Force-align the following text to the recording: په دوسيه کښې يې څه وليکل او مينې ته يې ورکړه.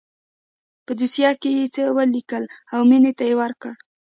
په 0.85 0.91
دوسيه 0.99 1.31
کښې 1.41 1.51
يې 1.57 1.65
څه 1.75 1.83
وليکل 1.97 2.43
او 2.73 2.81
مينې 2.89 3.11
ته 3.17 3.23
يې 3.29 3.35
ورکړه. 3.41 3.73